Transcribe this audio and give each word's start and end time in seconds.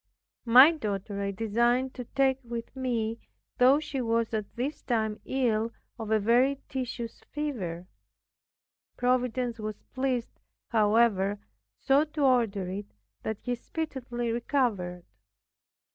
My 0.47 0.71
daughter 0.71 1.21
I 1.21 1.29
designed 1.29 1.93
to 1.93 2.05
take 2.05 2.39
with 2.43 2.75
me, 2.75 3.19
though 3.59 3.79
she 3.79 4.01
was 4.01 4.33
at 4.33 4.55
this 4.55 4.81
time 4.81 5.19
ill 5.25 5.73
of 5.99 6.09
a 6.09 6.17
very 6.19 6.55
tedious 6.69 7.19
fever. 7.31 7.85
Providence 8.97 9.59
was 9.59 9.83
pleased, 9.93 10.39
however, 10.69 11.37
so 11.77 12.03
to 12.03 12.21
order 12.23 12.67
it 12.67 12.95
that 13.21 13.45
she 13.45 13.53
speedily 13.53 14.31
recovered. 14.31 15.05